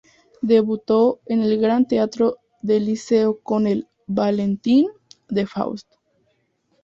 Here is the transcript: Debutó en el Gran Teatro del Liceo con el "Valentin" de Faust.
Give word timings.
Debutó 0.41 1.19
en 1.27 1.43
el 1.43 1.59
Gran 1.61 1.87
Teatro 1.87 2.37
del 2.63 2.85
Liceo 2.87 3.39
con 3.41 3.67
el 3.67 3.87
"Valentin" 4.07 4.87
de 5.29 5.45
Faust. 5.45 5.89